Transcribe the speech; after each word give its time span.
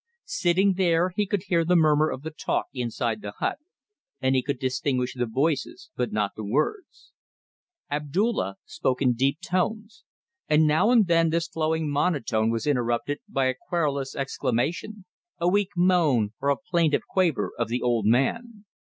Sitting 0.25 0.73
there 0.77 1.11
he 1.15 1.27
could 1.27 1.43
hear 1.43 1.63
the 1.63 1.75
murmur 1.75 2.09
of 2.09 2.23
the 2.23 2.31
talk 2.31 2.65
inside 2.73 3.21
the 3.21 3.33
hut, 3.37 3.59
and 4.19 4.33
he 4.33 4.41
could 4.41 4.57
distinguish 4.57 5.13
the 5.13 5.27
voices 5.27 5.91
but 5.95 6.11
not 6.11 6.31
the 6.35 6.43
words. 6.43 7.11
Abdulla 7.91 8.55
spoke 8.65 9.03
in 9.03 9.13
deep 9.13 9.39
tones, 9.41 10.03
and 10.49 10.65
now 10.65 10.89
and 10.89 11.05
then 11.05 11.29
this 11.29 11.47
flowing 11.47 11.87
monotone 11.87 12.49
was 12.49 12.65
interrupted 12.65 13.19
by 13.29 13.45
a 13.45 13.53
querulous 13.69 14.15
exclamation, 14.15 15.05
a 15.37 15.47
weak 15.47 15.69
moan 15.77 16.33
or 16.41 16.49
a 16.49 16.57
plaintive 16.57 17.03
quaver 17.07 17.51
of 17.59 17.67
the 17.67 17.83
old 17.83 18.07
man. 18.07 18.65